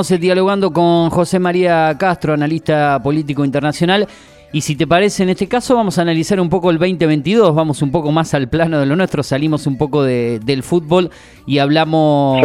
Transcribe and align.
Estamos 0.00 0.20
dialogando 0.20 0.72
con 0.72 1.10
José 1.10 1.40
María 1.40 1.96
Castro, 1.98 2.32
analista 2.32 3.02
político 3.02 3.44
internacional. 3.44 4.06
Y 4.52 4.60
si 4.60 4.76
te 4.76 4.86
parece, 4.86 5.24
en 5.24 5.30
este 5.30 5.48
caso 5.48 5.74
vamos 5.74 5.98
a 5.98 6.02
analizar 6.02 6.38
un 6.38 6.48
poco 6.48 6.70
el 6.70 6.78
2022, 6.78 7.52
vamos 7.52 7.82
un 7.82 7.90
poco 7.90 8.12
más 8.12 8.32
al 8.32 8.48
plano 8.48 8.78
de 8.78 8.86
lo 8.86 8.94
nuestro, 8.94 9.24
salimos 9.24 9.66
un 9.66 9.76
poco 9.76 10.04
de, 10.04 10.38
del 10.38 10.62
fútbol 10.62 11.10
y 11.48 11.58
hablamos 11.58 12.40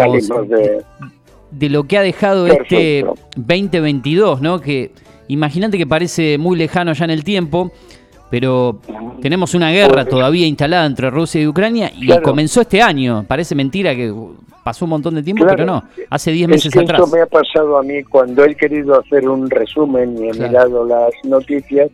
de... 0.48 0.84
de... 1.52 1.70
lo 1.70 1.84
que 1.84 2.00
ha 2.00 2.02
dejado 2.02 2.48
este 2.48 3.06
2022, 3.36 4.42
¿no? 4.42 4.60
Que 4.60 4.92
imagínate 5.28 5.78
que 5.78 5.86
parece 5.86 6.40
muy 6.40 6.58
lejano 6.58 6.94
ya 6.94 7.06
en 7.06 7.12
el 7.12 7.24
tiempo, 7.24 7.72
pero 8.34 8.80
tenemos 9.22 9.54
una 9.54 9.70
guerra 9.70 10.06
todavía 10.06 10.48
instalada 10.48 10.88
entre 10.88 11.12
Rusia 11.12 11.40
y 11.40 11.46
Ucrania 11.46 11.92
y 11.96 12.08
comenzó 12.22 12.62
este 12.62 12.82
año. 12.82 13.24
Parece 13.28 13.54
mentira 13.54 13.94
que 13.94 14.12
pasó 14.64 14.86
un 14.86 14.90
montón 14.90 15.14
de 15.14 15.22
tiempo, 15.22 15.46
pero 15.48 15.68
no, 15.68 15.84
hace 16.10 16.32
10 16.32 16.50
meses 16.50 16.76
atrás. 16.76 17.00
Esto 17.00 17.16
me 17.16 17.22
ha 17.22 17.28
pasado 17.28 17.78
a 17.78 17.84
mí 17.84 18.02
cuando 18.02 18.44
he 18.44 18.56
querido 18.56 19.00
hacer 19.00 19.30
un 19.30 19.48
resumen 19.52 20.18
y 20.18 20.30
he 20.30 20.34
mirado 20.34 20.84
las 20.84 21.12
noticias. 21.26 21.92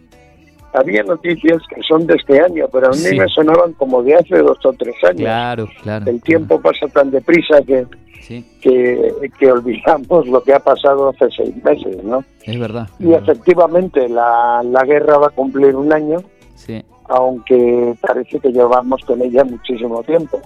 Había 0.71 1.03
noticias 1.03 1.61
que 1.75 1.81
son 1.83 2.07
de 2.07 2.15
este 2.15 2.39
año, 2.39 2.67
pero 2.71 2.87
a 2.87 2.91
mí 2.91 3.17
me 3.17 3.27
sonaban 3.27 3.73
como 3.73 4.01
de 4.01 4.15
hace 4.15 4.37
dos 4.37 4.65
o 4.65 4.71
tres 4.71 4.95
años. 5.03 5.23
Claro, 5.23 5.67
claro. 5.83 6.09
El 6.09 6.21
tiempo 6.21 6.61
pasa 6.61 6.87
tan 6.87 7.11
deprisa 7.11 7.61
que, 7.67 7.85
que, 8.61 9.11
que, 9.37 9.51
olvidamos 9.51 10.25
lo 10.27 10.41
que 10.41 10.53
ha 10.53 10.59
pasado 10.59 11.09
hace 11.09 11.27
seis 11.35 11.63
meses, 11.65 12.01
¿no? 12.01 12.23
Es 12.43 12.57
verdad. 12.57 12.87
y 12.97 13.11
efectivamente 13.11 14.07
la, 14.07 14.61
la 14.63 14.85
guerra 14.85 15.17
va 15.17 15.27
a 15.27 15.31
cumplir 15.31 15.75
un 15.75 15.91
año, 15.91 16.19
sí. 16.59 16.83
aunque 17.05 17.95
parece 18.01 18.39
que 18.39 18.51
llevamos 18.51 19.03
con 19.05 19.21
ella 19.21 19.43
muchísimo 19.43 20.03
tiempo. 20.03 20.41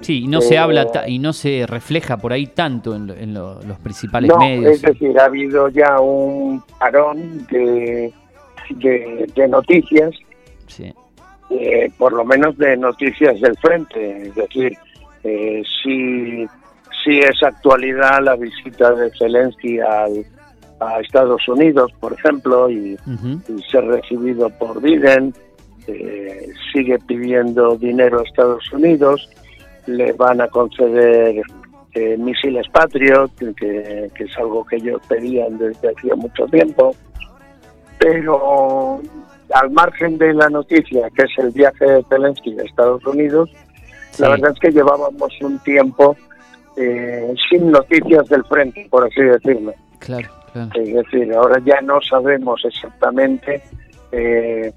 Sí, 0.00 0.24
y 0.24 0.26
no 0.26 0.40
se 0.40 0.58
habla 0.58 0.82
eh, 0.82 1.10
y 1.10 1.18
no 1.18 1.32
se 1.32 1.64
refleja 1.66 2.16
por 2.16 2.32
ahí 2.32 2.48
tanto 2.48 2.94
en, 2.94 3.34
los 3.34 3.78
principales 3.82 4.30
medios. 4.38 4.74
Es 4.74 4.82
decir, 4.82 5.18
ha 5.18 5.26
habido 5.26 5.68
ya 5.68 6.00
un 6.00 6.62
parón 6.78 7.46
de, 7.46 8.12
de, 8.70 9.48
noticias, 9.48 10.10
sí. 10.66 10.92
Eh, 11.50 11.90
por 11.98 12.12
lo 12.14 12.24
menos 12.24 12.56
de 12.58 12.76
noticias 12.76 13.40
del 13.40 13.56
frente. 13.58 14.28
Es 14.28 14.34
decir, 14.34 14.76
eh, 15.22 15.62
si, 15.82 16.46
si 17.04 17.18
es 17.20 17.42
actualidad 17.42 18.22
la 18.22 18.34
visita 18.36 18.92
de 18.94 19.10
Zelensky 19.16 19.78
al, 19.78 20.24
a 20.86 21.00
Estados 21.00 21.46
Unidos, 21.48 21.92
por 22.00 22.12
ejemplo, 22.12 22.70
y, 22.70 22.96
y 23.48 23.62
ser 23.70 23.84
recibido 23.84 24.50
por 24.50 24.80
Biden, 24.80 25.34
sigue 26.72 26.98
pidiendo 27.00 27.76
dinero 27.76 28.20
a 28.20 28.22
Estados 28.22 28.72
Unidos 28.72 29.28
le 29.86 30.12
van 30.12 30.40
a 30.40 30.48
conceder 30.48 31.42
eh, 31.94 32.16
misiles 32.16 32.66
Patriot, 32.68 33.30
que, 33.56 34.10
es 34.14 34.38
algo 34.38 34.64
que 34.64 34.76
ellos 34.76 35.00
pedían 35.08 35.58
desde 35.58 35.90
hacía 35.90 36.14
mucho 36.14 36.46
tiempo, 36.46 36.94
pero 37.98 39.00
al 39.52 39.70
margen 39.70 40.18
de 40.18 40.32
la 40.32 40.48
noticia, 40.48 41.10
que 41.10 41.22
es 41.22 41.38
el 41.38 41.50
viaje 41.50 41.84
de 41.84 42.04
Zelensky 42.08 42.58
a 42.58 42.62
Estados 42.62 43.04
Unidos, 43.06 43.50
la 44.18 44.30
verdad 44.30 44.52
es 44.52 44.58
que 44.58 44.70
llevábamos 44.70 45.32
un 45.42 45.58
tiempo 45.60 46.16
eh, 46.76 47.34
sin 47.50 47.70
noticias 47.70 48.28
del 48.28 48.44
frente, 48.44 48.86
por 48.90 49.04
así 49.04 49.22
decirlo. 49.22 49.74
Claro, 49.98 50.28
Es 50.54 50.94
decir, 50.94 51.32
ahora 51.34 51.60
ya 51.64 51.80
no 51.80 52.00
sabemos 52.02 52.62
exactamente 52.64 53.62
eh, 54.10 54.72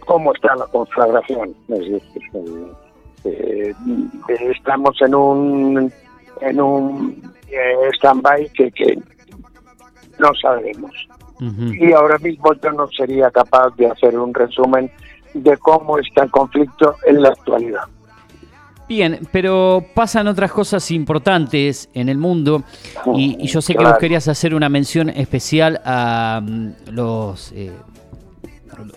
cómo 0.00 0.32
está 0.32 0.56
la 0.56 0.66
conflagración. 0.66 1.54
Es 1.68 1.90
decir, 1.90 2.22
eh, 3.24 3.74
estamos 4.50 5.00
en 5.02 5.14
un 5.14 5.92
en 6.40 6.60
un 6.60 7.22
eh, 7.50 7.90
stand-by 7.96 8.48
que, 8.50 8.70
que 8.70 8.98
no 10.18 10.30
sabemos. 10.40 10.92
Y 11.40 11.92
ahora 11.92 12.18
mismo 12.18 12.52
yo 12.54 12.72
no 12.72 12.88
sería 12.88 13.30
capaz 13.30 13.70
de 13.76 13.86
hacer 13.86 14.18
un 14.18 14.34
resumen 14.34 14.90
de 15.34 15.56
cómo 15.58 15.98
está 15.98 16.24
el 16.24 16.30
conflicto 16.32 16.96
en 17.06 17.22
la 17.22 17.28
actualidad. 17.28 17.84
Bien, 18.88 19.18
pero 19.30 19.84
pasan 19.94 20.28
otras 20.28 20.50
cosas 20.50 20.90
importantes 20.90 21.90
en 21.92 22.08
el 22.08 22.16
mundo 22.16 22.62
y, 23.14 23.46
yo 23.46 23.60
sé 23.60 23.74
que 23.74 23.84
vos 23.84 23.98
querías 23.98 24.28
hacer 24.28 24.54
una 24.54 24.70
mención 24.70 25.10
especial 25.10 25.80
a 25.84 26.40
mm, 26.42 26.70
los 26.92 27.52
eh, 27.52 27.70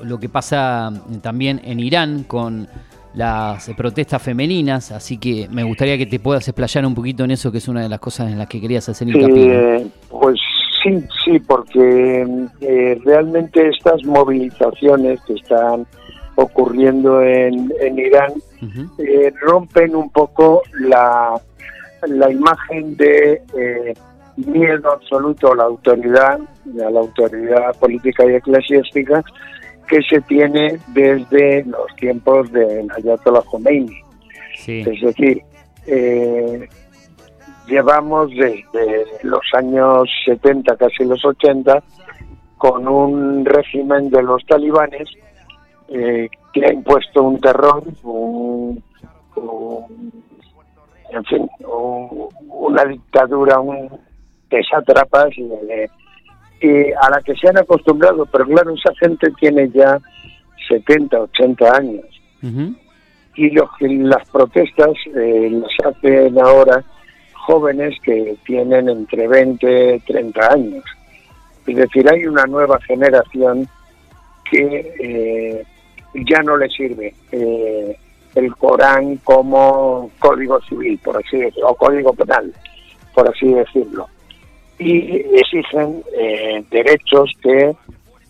lo 0.03 0.19
que 0.19 0.29
pasa 0.29 0.91
también 1.21 1.59
en 1.65 1.79
Irán 1.79 2.23
con 2.23 2.67
las 3.13 3.69
protestas 3.75 4.21
femeninas, 4.21 4.91
así 4.91 5.17
que 5.17 5.49
me 5.51 5.63
gustaría 5.63 5.97
que 5.97 6.05
te 6.05 6.19
puedas 6.19 6.47
explayar 6.47 6.85
un 6.85 6.95
poquito 6.95 7.25
en 7.25 7.31
eso, 7.31 7.51
que 7.51 7.57
es 7.57 7.67
una 7.67 7.81
de 7.81 7.89
las 7.89 7.99
cosas 7.99 8.31
en 8.31 8.37
las 8.37 8.47
que 8.47 8.61
querías 8.61 8.87
hacer 8.87 9.09
hincapié. 9.09 9.77
Eh, 9.77 9.87
pues 10.09 10.39
sí, 10.81 11.03
sí, 11.25 11.39
porque 11.39 12.25
eh, 12.61 13.01
realmente 13.03 13.67
estas 13.67 14.05
movilizaciones 14.05 15.19
que 15.23 15.33
están 15.33 15.85
ocurriendo 16.35 17.21
en, 17.21 17.73
en 17.81 17.99
Irán 17.99 18.33
eh, 18.97 19.33
rompen 19.41 19.95
un 19.95 20.09
poco 20.11 20.61
la, 20.79 21.39
la 22.07 22.31
imagen 22.31 22.95
de 22.95 23.41
miedo 24.37 24.91
absoluto 24.91 25.51
a 25.51 25.55
la 25.55 25.63
autoridad, 25.63 26.39
a 26.39 26.89
la 26.89 26.99
autoridad 26.99 27.75
política 27.79 28.25
y 28.25 28.35
eclesiástica, 28.35 29.23
que 29.87 30.01
se 30.03 30.21
tiene 30.21 30.79
desde 30.87 31.65
los 31.65 31.95
tiempos 31.97 32.51
de 32.51 32.87
Ayatollah 32.97 33.41
Khomeini. 33.41 33.97
Es 34.65 35.01
decir, 35.01 35.41
eh, 35.87 36.67
llevamos 37.67 38.29
desde 38.31 39.05
los 39.23 39.41
años 39.53 40.09
70, 40.25 40.77
casi 40.77 41.03
los 41.03 41.23
80, 41.25 41.83
con 42.57 42.87
un 42.87 43.43
régimen 43.43 44.09
de 44.09 44.21
los 44.21 44.45
talibanes 44.45 45.09
eh, 45.91 46.29
que 46.53 46.65
ha 46.65 46.73
impuesto 46.73 47.23
un 47.23 47.39
terror, 47.39 47.83
en 51.11 51.25
fin, 51.25 51.49
una 52.47 52.85
dictadura, 52.85 53.59
un, 53.59 53.89
de 54.49 54.63
sátrapas 54.63 55.29
y 55.37 55.43
de, 55.43 55.89
a 57.01 57.09
la 57.09 57.21
que 57.21 57.35
se 57.35 57.49
han 57.49 57.57
acostumbrado, 57.57 58.25
pero 58.25 58.45
claro, 58.45 58.73
esa 58.73 58.93
gente 58.99 59.31
tiene 59.39 59.69
ya 59.69 59.99
70, 60.69 61.19
80 61.19 61.75
años. 61.75 62.05
Y 63.35 63.49
lo, 63.51 63.69
las 63.79 64.29
protestas 64.29 64.91
eh, 65.15 65.49
las 65.51 65.95
hacen 65.95 66.39
ahora 66.39 66.83
jóvenes 67.33 67.95
que 68.03 68.35
tienen 68.45 68.89
entre 68.89 69.27
20 69.27 69.95
y 69.95 69.99
30 69.99 70.53
años. 70.53 70.83
Es 71.65 71.75
decir, 71.75 72.09
hay 72.09 72.25
una 72.25 72.45
nueva 72.45 72.79
generación 72.81 73.67
que 74.49 74.93
eh, 74.99 75.63
ya 76.13 76.41
no 76.43 76.57
le 76.57 76.69
sirve 76.69 77.13
eh, 77.31 77.95
el 78.35 78.55
Corán 78.55 79.17
como 79.17 80.11
código 80.19 80.61
civil, 80.61 80.99
por 81.03 81.17
así 81.17 81.37
decirlo, 81.37 81.69
o 81.69 81.75
código 81.75 82.13
penal, 82.13 82.53
por 83.13 83.29
así 83.29 83.53
decirlo. 83.53 84.07
Y 84.79 85.23
exigen 85.37 86.03
eh, 86.17 86.63
derechos 86.71 87.31
que 87.41 87.75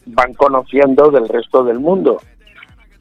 van 0.08 0.34
conociendo 0.34 1.10
del 1.12 1.30
resto 1.30 1.64
del 1.64 1.80
mundo. 1.80 2.22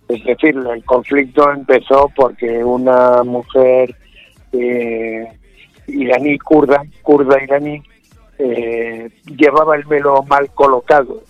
Es 0.09 0.25
decir, 0.25 0.57
el 0.57 0.85
conflicto 0.85 1.51
empezó 1.51 2.11
porque 2.15 2.62
una 2.62 3.23
mujer 3.23 3.95
eh, 4.53 5.27
iraní, 5.87 6.39
kurda, 6.39 6.83
kurda 7.03 7.43
iraní, 7.43 7.83
eh, 8.39 9.11
llevaba 9.37 9.77
el 9.77 9.85
velo 9.85 10.23
mal 10.25 10.51
colocado 10.51 11.23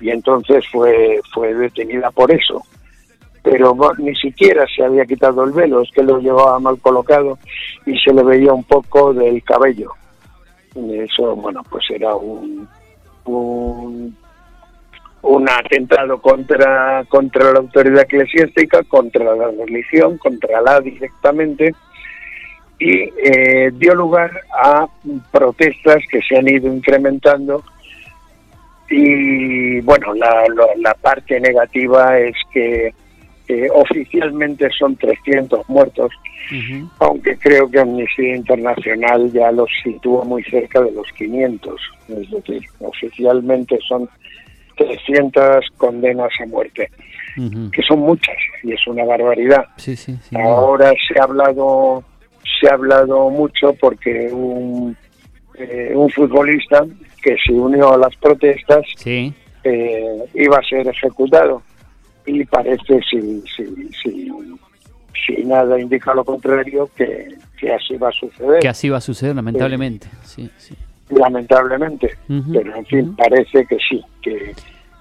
y 0.00 0.10
entonces 0.10 0.64
fue, 0.70 1.20
fue 1.32 1.54
detenida 1.54 2.10
por 2.10 2.32
eso. 2.32 2.62
Pero 3.42 3.74
ni 3.98 4.14
siquiera 4.16 4.66
se 4.74 4.84
había 4.84 5.06
quitado 5.06 5.44
el 5.44 5.52
velo, 5.52 5.82
es 5.82 5.90
que 5.92 6.02
lo 6.02 6.18
llevaba 6.18 6.58
mal 6.58 6.78
colocado 6.80 7.38
y 7.86 7.98
se 7.98 8.12
le 8.12 8.22
veía 8.22 8.52
un 8.52 8.64
poco 8.64 9.14
del 9.14 9.42
cabello. 9.42 9.92
Eso, 10.74 11.34
bueno, 11.36 11.62
pues 11.68 11.84
era 11.90 12.14
un, 12.14 12.68
un, 13.24 14.16
atentado 15.48 16.20
contra, 16.20 17.04
contra 17.08 17.52
la 17.52 17.58
autoridad 17.58 18.02
eclesiástica, 18.02 18.82
contra 18.84 19.34
la 19.34 19.50
religión, 19.50 20.18
contra 20.18 20.60
la 20.60 20.80
directamente, 20.80 21.74
y 22.78 23.10
eh, 23.22 23.70
dio 23.74 23.94
lugar 23.94 24.30
a 24.62 24.86
protestas 25.30 26.02
que 26.10 26.20
se 26.22 26.36
han 26.36 26.48
ido 26.48 26.72
incrementando. 26.72 27.62
Y 28.90 29.80
bueno, 29.80 30.14
la, 30.14 30.44
la 30.76 30.94
parte 30.94 31.40
negativa 31.40 32.18
es 32.18 32.34
que 32.52 32.92
oficialmente 33.72 34.68
son 34.78 34.96
300 34.96 35.68
muertos, 35.68 36.12
aunque 36.98 37.36
creo 37.38 37.70
que 37.70 37.80
Amnistía 37.80 38.36
Internacional 38.36 39.30
ya 39.32 39.50
los 39.52 39.68
sitúa 39.82 40.24
muy 40.24 40.42
cerca 40.44 40.80
de 40.80 40.92
los 40.92 41.06
500, 41.16 41.80
es 42.08 42.30
decir, 42.30 42.62
oficialmente 42.80 43.78
son 43.88 44.08
300 44.76 45.64
condenas 45.76 46.30
a 46.42 46.46
muerte, 46.46 46.90
que 47.72 47.82
son 47.82 48.00
muchas 48.00 48.36
y 48.62 48.72
es 48.72 48.86
una 48.86 49.04
barbaridad. 49.04 49.64
Ahora 50.34 50.92
se 51.08 51.18
ha 51.18 51.24
hablado 51.24 52.04
se 52.60 52.68
ha 52.68 52.74
hablado 52.74 53.30
mucho 53.30 53.74
porque 53.80 54.28
un 54.32 54.96
eh, 55.54 55.92
un 55.94 56.10
futbolista 56.10 56.84
que 57.22 57.36
se 57.44 57.52
unió 57.52 57.92
a 57.92 57.98
las 57.98 58.14
protestas 58.16 58.82
Sí. 58.96 59.32
eh, 59.64 60.24
iba 60.34 60.58
a 60.58 60.62
ser 60.62 60.86
ejecutado 60.88 61.62
y 62.26 62.44
parece 62.44 63.00
si, 63.10 63.42
si, 63.56 63.66
si, 64.02 64.30
si 65.26 65.44
nada 65.44 65.78
indica 65.80 66.14
lo 66.14 66.24
contrario 66.24 66.88
que, 66.96 67.34
que 67.58 67.72
así 67.72 67.96
va 67.96 68.08
a 68.08 68.12
suceder 68.12 68.60
Que 68.60 68.68
así 68.68 68.88
va 68.88 68.98
a 68.98 69.00
suceder, 69.00 69.34
lamentablemente. 69.36 70.06
Sí, 70.24 70.48
sí. 70.58 70.74
lamentablemente 71.10 72.16
pero 72.52 72.76
en 72.76 72.86
fin 72.86 73.16
parece 73.16 73.64
que 73.66 73.76
sí 73.88 74.02
que 74.22 74.54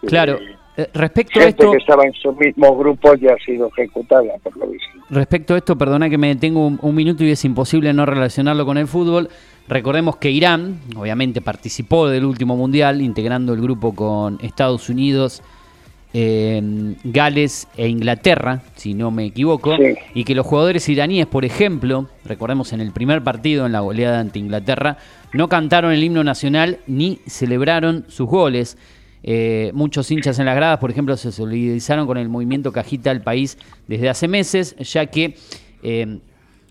Claro. 0.08 0.40
eh, 0.78 0.88
respecto 0.94 1.40
a 1.42 1.44
esto, 1.44 1.72
que 1.72 1.78
estaba 1.78 2.04
en 2.06 2.14
su 2.14 2.32
mismo 2.34 2.76
grupo 2.78 3.14
ya 3.16 3.34
ha 3.34 3.38
sido 3.46 3.68
ejecutada 3.68 4.34
por 4.42 4.56
lo 4.58 4.68
visto 4.68 4.88
respecto 5.10 5.54
a 5.54 5.58
esto, 5.58 5.78
perdona 5.78 6.10
que 6.10 6.18
me 6.18 6.28
detengo 6.30 6.66
un, 6.66 6.80
un 6.82 6.96
minuto 6.96 7.24
y 7.24 7.32
es 7.32 7.44
imposible 7.46 7.92
no 7.94 8.06
relacionarlo 8.06 8.64
con 8.66 8.78
el 8.78 8.88
fútbol. 8.88 9.28
Recordemos 9.70 10.18
que 10.18 10.32
Irán, 10.32 10.80
obviamente, 10.96 11.42
participó 11.42 12.08
del 12.10 12.26
último 12.26 12.58
mundial, 12.58 13.02
integrando 13.02 13.54
el 13.54 13.62
grupo 13.62 13.94
con 13.94 14.40
Estados 14.42 14.90
Unidos, 14.90 15.44
eh, 16.12 16.96
Gales 17.04 17.68
e 17.78 17.88
Inglaterra, 17.88 18.64
si 18.76 18.96
no 18.96 19.12
me 19.12 19.26
equivoco, 19.26 19.76
Sí. 19.78 19.94
y 20.16 20.24
que 20.24 20.34
los 20.34 20.48
jugadores 20.48 20.90
iraníes, 20.90 21.28
por 21.28 21.46
ejemplo, 21.46 22.10
recordemos 22.26 22.74
en 22.74 22.82
el 22.82 22.92
primer 22.92 23.24
partido 23.24 23.68
en 23.68 23.72
la 23.72 23.82
goleada 23.82 24.20
ante 24.20 24.40
Inglaterra, 24.40 24.98
no 25.34 25.48
cantaron 25.50 25.92
el 25.94 26.04
himno 26.04 26.24
nacional 26.24 26.80
ni 26.88 27.20
celebraron 27.28 28.06
sus 28.08 28.28
goles. 28.28 28.76
Eh, 29.22 29.70
muchos 29.76 30.10
hinchas 30.10 30.40
en 30.40 30.46
las 30.48 30.56
gradas, 30.56 30.80
por 30.80 30.90
ejemplo, 30.90 31.16
se 31.16 31.32
solidarizaron 31.32 32.08
con 32.08 32.18
el 32.18 32.28
movimiento 32.28 32.72
que 32.72 32.80
agita 32.80 33.12
el 33.12 33.22
país 33.22 33.60
desde 33.88 34.10
hace 34.10 34.28
meses, 34.28 34.76
ya 34.80 35.06
que 35.06 35.36
eh, 35.84 36.18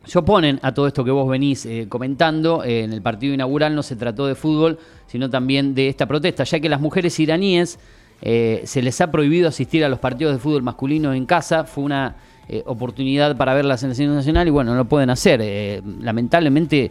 se 0.09 0.19
oponen 0.19 0.59
a 0.63 0.73
todo 0.73 0.87
esto 0.87 1.05
que 1.05 1.11
vos 1.11 1.29
venís 1.29 1.67
eh, 1.67 1.87
comentando. 1.89 2.65
Eh, 2.65 2.83
en 2.85 2.93
el 2.93 3.03
partido 3.03 3.35
inaugural 3.35 3.75
no 3.75 3.83
se 3.83 3.95
trató 3.95 4.27
de 4.27 4.35
fútbol, 4.35 4.79
sino 5.07 5.29
también 5.29 5.75
de 5.75 5.89
esta 5.89 6.07
protesta, 6.07 6.45
ya 6.45 6.61
que 6.61 6.69
las 6.69 6.81
mujeres 6.81 7.19
iraníes 7.21 7.79
eh, 8.23 8.63
se 8.65 8.81
les 8.83 9.01
ha 9.01 9.11
prohibido 9.11 9.49
asistir 9.49 9.85
a 9.85 9.89
los 9.89 9.99
partidos 9.99 10.33
de 10.33 10.39
fútbol 10.41 10.63
masculino 10.63 11.13
en 11.13 11.27
casa. 11.27 11.65
Fue 11.65 11.85
una 11.85 12.17
eh, 12.49 12.63
oportunidad 12.67 13.37
para 13.37 13.53
ver 13.53 13.67
la 13.67 13.77
selección 13.77 14.15
nacional 14.15 14.49
y 14.49 14.51
bueno, 14.51 14.71
no 14.73 14.79
lo 14.79 14.85
pueden 14.87 15.11
hacer. 15.11 15.41
Eh, 15.43 15.83
lamentablemente, 16.01 16.91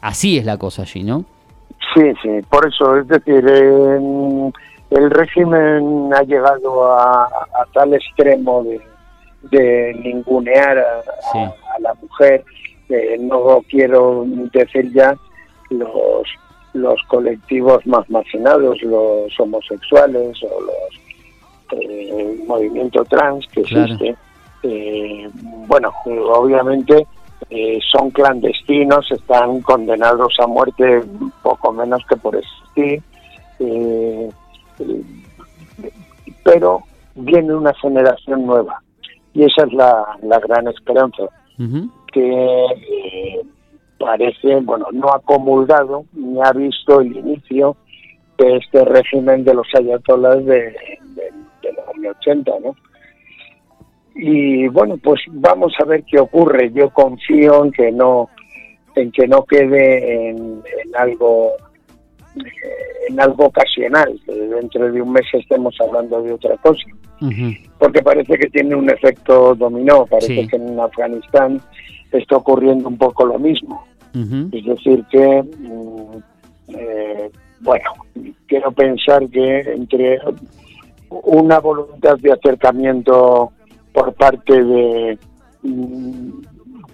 así 0.00 0.36
es 0.38 0.44
la 0.44 0.56
cosa 0.58 0.82
allí, 0.82 1.04
¿no? 1.04 1.24
Sí, 1.94 2.02
sí, 2.22 2.28
por 2.50 2.66
eso, 2.66 2.96
es 2.96 3.06
decir, 3.08 3.46
en- 3.48 4.52
el 4.90 5.10
régimen 5.10 6.10
ha 6.14 6.22
llegado 6.22 6.90
a 6.98 7.28
tal 7.74 7.94
extremo 7.94 8.64
de, 8.64 8.80
de 9.50 9.94
ningunear 10.02 10.78
a, 10.78 11.02
Sí. 11.32 11.38
a- 11.38 11.74
a 11.76 11.80
la 11.80 11.94
mujer, 11.94 12.44
no 13.20 13.62
quiero 13.68 14.24
decir 14.52 14.92
ya 14.92 15.14
los, 15.70 16.22
los 16.72 17.02
colectivos 17.08 17.86
más 17.86 18.08
marginados, 18.10 18.80
los 18.82 19.38
homosexuales 19.38 20.38
o 20.42 20.60
los 20.62 21.80
eh, 21.82 22.42
movimiento 22.46 23.04
trans 23.04 23.46
que 23.48 23.62
Claro. 23.62 23.92
existe. 23.92 24.16
Eh, 24.62 25.28
bueno, 25.66 25.92
obviamente 26.06 27.06
eh, 27.50 27.78
son 27.92 28.10
clandestinos, 28.10 29.10
están 29.12 29.60
condenados 29.60 30.34
a 30.40 30.46
muerte 30.46 31.02
poco 31.42 31.72
menos 31.72 32.02
que 32.08 32.16
por 32.16 32.34
existir, 32.36 33.02
eh, 33.60 34.30
eh, 34.80 35.02
pero 36.44 36.80
viene 37.14 37.54
una 37.54 37.74
generación 37.74 38.46
nueva 38.46 38.82
y 39.34 39.44
esa 39.44 39.64
es 39.66 39.72
la, 39.72 40.18
la 40.22 40.38
gran 40.38 40.68
esperanza 40.68 41.24
que 42.12 42.64
eh, 42.64 43.40
parece, 43.98 44.56
bueno, 44.62 44.86
no 44.92 45.08
ha 45.12 45.18
comulgado 45.20 46.04
ni 46.12 46.40
ha 46.40 46.52
visto 46.52 47.00
el 47.00 47.16
inicio 47.16 47.76
de 48.38 48.56
este 48.56 48.84
régimen 48.84 49.44
de 49.44 49.54
los 49.54 49.66
ayatolás 49.74 50.44
de, 50.44 50.60
de, 50.60 51.32
de 51.62 51.72
los 51.72 51.88
años 51.96 52.16
80, 52.20 52.52
¿no? 52.62 52.76
Y 54.14 54.66
bueno, 54.68 54.96
pues 55.02 55.20
vamos 55.28 55.72
a 55.80 55.84
ver 55.84 56.04
qué 56.04 56.18
ocurre. 56.18 56.72
Yo 56.72 56.90
confío 56.90 57.64
en 57.64 57.72
que 57.72 57.92
no, 57.92 58.28
en 58.96 59.12
que 59.12 59.28
no 59.28 59.44
quede 59.44 60.30
en, 60.30 60.62
en 60.82 60.96
algo 60.96 61.52
en 63.08 63.20
algo 63.20 63.46
ocasional, 63.46 64.20
que 64.24 64.32
dentro 64.32 64.90
de 64.92 65.02
un 65.02 65.12
mes 65.12 65.26
estemos 65.32 65.74
hablando 65.80 66.22
de 66.22 66.32
otra 66.32 66.56
cosa 66.58 66.84
porque 67.78 68.02
parece 68.02 68.38
que 68.38 68.48
tiene 68.48 68.74
un 68.74 68.90
efecto 68.90 69.54
dominó, 69.54 70.06
parece 70.06 70.42
Sí. 70.42 70.48
que 70.48 70.56
en 70.56 70.78
Afganistán 70.78 71.60
está 72.12 72.36
ocurriendo 72.36 72.88
un 72.88 72.98
poco 72.98 73.24
lo 73.26 73.38
mismo. 73.38 73.84
Es 74.52 74.64
decir, 74.64 75.04
que, 75.10 75.42
mm, 75.42 76.74
eh, 76.76 77.30
bueno, 77.60 77.90
quiero 78.48 78.72
pensar 78.72 79.28
que 79.28 79.60
entre 79.60 80.18
una 81.10 81.60
voluntad 81.60 82.18
de 82.18 82.32
acercamiento 82.32 83.52
por 83.92 84.12
parte 84.14 84.64
de, 84.64 85.18
mm, 85.62 86.30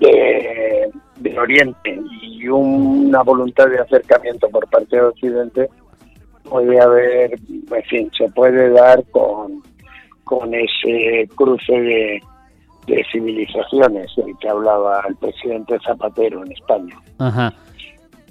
de, 0.00 0.90
de 1.16 1.38
Oriente 1.38 2.00
y 2.22 2.48
una 2.48 3.22
voluntad 3.22 3.68
de 3.68 3.78
acercamiento 3.78 4.48
por 4.48 4.68
parte 4.68 4.96
de 4.96 5.02
Occidente, 5.02 5.68
puede 6.48 6.80
haber, 6.80 7.32
en 7.32 7.84
fin, 7.88 8.10
se 8.16 8.28
puede 8.30 8.70
dar 8.70 9.02
con, 9.10 9.62
con 10.24 10.52
ese 10.54 11.28
cruce 11.34 11.72
de, 11.72 12.22
de 12.86 13.04
civilizaciones 13.10 14.10
del 14.16 14.36
que 14.40 14.48
hablaba 14.48 15.04
el 15.08 15.16
presidente 15.16 15.78
Zapatero 15.84 16.44
en 16.44 16.52
España. 16.52 16.96
Ajá. 17.18 17.54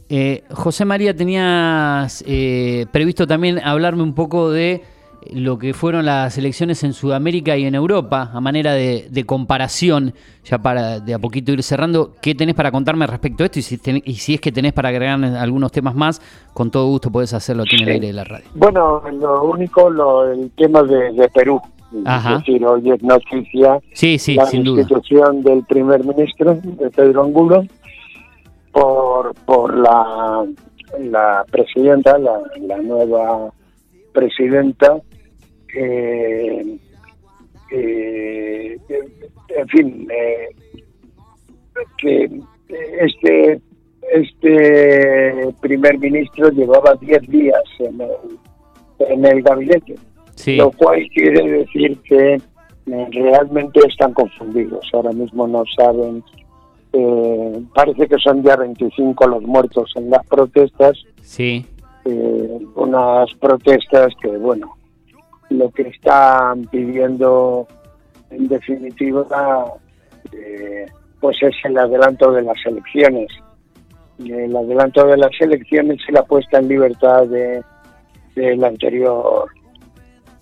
Eh, 0.10 0.44
José 0.52 0.86
María, 0.86 1.16
tenías 1.16 2.24
eh, 2.28 2.86
previsto 2.92 3.26
también 3.26 3.60
hablarme 3.64 4.04
un 4.04 4.14
poco 4.14 4.52
de 4.52 4.84
lo 5.34 5.58
que 5.58 5.74
fueron 5.74 6.06
las 6.06 6.38
elecciones 6.38 6.84
en 6.84 6.94
Sudamérica 6.94 7.56
y 7.58 7.66
en 7.66 7.76
Europa, 7.76 8.30
a 8.34 8.42
manera 8.42 8.74
de, 8.74 9.08
de 9.10 9.24
comparación, 9.26 10.14
ya 10.44 10.58
para 10.60 11.00
de 11.00 11.14
a 11.14 11.20
poquito 11.20 11.52
ir 11.52 11.64
cerrando. 11.64 12.14
¿Qué 12.22 12.36
tenés 12.36 12.56
para 12.56 12.72
contarme 12.72 13.06
respecto 13.08 13.44
a 13.44 13.46
esto? 13.46 13.60
Y 13.60 13.62
si, 13.62 13.78
ten- 13.78 14.02
y 14.06 14.16
si 14.16 14.34
es 14.36 14.42
que 14.42 14.52
tenés 14.52 14.74
para 14.74 14.90
agregar 14.90 15.24
algunos 15.24 15.72
temas 15.72 15.96
más, 15.96 16.22
con 16.54 16.72
todo 16.72 16.88
gusto 16.88 17.12
podés 17.12 17.34
hacerlo 17.34 17.64
aquí 17.64 17.76
en 17.78 17.84
el 17.84 17.90
aire 17.90 18.08
de 18.08 18.14
la 18.14 18.24
radio. 18.24 18.46
Bueno, 18.56 19.02
lo 19.12 19.44
único, 19.44 19.90
lo, 19.90 20.32
el 20.32 20.52
tema 20.52 20.84
de, 20.84 21.12
de 21.14 21.30
Perú. 21.30 21.62
Ajá. 22.06 22.34
Es 22.34 22.38
decir, 22.40 22.66
hoy 22.66 22.90
es 22.92 23.04
noticia 23.04 23.80
Sí, 23.94 24.18
sí, 24.18 24.34
la 24.36 24.48
sin 24.48 24.64
duda. 24.64 24.82
institución 24.82 25.44
del 25.44 25.64
primer 25.66 26.04
ministro, 26.04 26.56
de 26.64 26.90
Pedro 26.90 27.24
Angulo, 27.24 27.66
por, 28.72 29.36
por 29.46 29.78
la, 29.78 30.44
la 31.00 31.46
presidenta, 31.52 32.18
la, 32.18 32.40
la 32.68 32.78
nueva 32.80 33.52
presidenta, 34.12 34.98
eh, 35.76 36.78
eh, 37.72 38.78
en 39.50 39.68
fin, 39.68 40.08
eh, 40.12 40.50
que 41.98 42.30
este 43.00 43.62
este 44.12 45.54
primer 45.62 45.98
ministro 45.98 46.50
llevaba 46.50 46.96
10 46.96 47.22
días 47.30 47.64
en 47.80 48.02
el, 48.02 48.10
en 49.00 49.26
el 49.26 49.42
gabinete, 49.42 49.96
Sí, 50.36 50.58
lo 50.58 50.72
cual 50.72 51.08
quiere 51.14 51.60
decir 51.60 51.98
que 52.02 52.34
eh, 52.36 53.08
realmente 53.12 53.80
están 53.88 54.14
confundidos. 54.14 54.88
Ahora 54.94 55.12
mismo 55.12 55.48
no 55.48 55.64
saben, 55.76 56.24
eh, 56.92 57.62
parece 57.74 58.08
que 58.08 58.18
son 58.18 58.44
ya 58.44 58.56
25 58.56 59.28
los 59.28 59.44
muertos 59.44 59.92
en 59.96 60.10
las 60.10 60.26
protestas, 60.28 60.98
sí, 61.22 61.66
eh, 62.06 62.60
unas 62.76 63.34
protestas 63.36 64.14
que, 64.22 64.30
bueno, 64.38 64.76
lo 65.54 65.70
que 65.72 65.84
están 65.84 66.66
pidiendo 66.66 67.68
en 68.30 68.48
definitiva, 68.48 69.26
eh, 70.32 70.86
pues 71.20 71.38
es 71.42 71.56
el 71.64 71.78
adelanto 71.78 72.32
de 72.32 72.42
las 72.42 72.58
elecciones. 72.66 73.28
El 74.20 74.56
adelanto 74.56 75.06
de 75.08 75.18
las 75.18 75.32
elecciones 75.40 76.00
y 76.08 76.12
la 76.12 76.24
puesta 76.24 76.60
en 76.60 76.68
libertad 76.68 77.28
de 77.28 77.64
del 78.36 78.64
anterior 78.64 79.46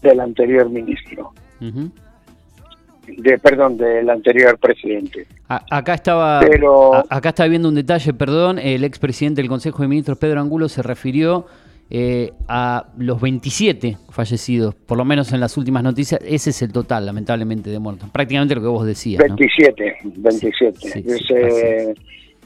del 0.01 0.20
anterior 0.22 0.70
ministro, 0.70 1.34
de 1.60 3.38
perdón, 3.39 3.77
del 3.77 4.10
anterior 4.10 4.58
presidente. 4.58 5.27
A- 5.50 5.63
acá 5.70 5.96
estaba. 5.96 6.39
Pero 6.39 6.96
A- 6.96 7.06
Acá 7.10 7.30
está 7.30 7.46
viendo 7.48 7.68
un 7.70 7.75
detalle, 7.75 8.13
perdón. 8.13 8.58
El 8.60 8.84
expresidente 8.86 9.41
del 9.41 9.50
Consejo 9.50 9.82
de 9.84 9.89
Ministros, 9.89 10.18
Pedro 10.18 10.39
Angulo, 10.39 10.70
se 10.70 10.82
refirió 10.82 11.46
eh, 11.94 12.32
a 12.48 12.86
los 12.98 13.20
27 13.20 13.98
fallecidos, 14.10 14.74
por 14.74 14.98
lo 14.98 15.04
menos 15.04 15.34
en 15.34 15.42
las 15.42 15.58
últimas 15.58 15.84
noticias. 15.84 16.22
Ese 16.24 16.52
es 16.52 16.62
el 16.62 16.72
total, 16.72 17.06
lamentablemente, 17.06 17.70
de 17.70 17.80
muertos. 17.80 18.10
Prácticamente 18.12 18.56
lo 18.56 18.62
que 18.62 18.68
vos 18.68 18.86
decías. 18.86 19.20
¿no? 19.28 19.36
27, 19.36 19.98
27. 20.16 20.80
Sí, 20.80 20.90
sí, 20.90 21.04
sí, 21.04 21.12
Ese, 21.12 21.96